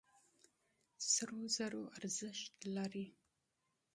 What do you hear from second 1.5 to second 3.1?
زرو ارزښت لري.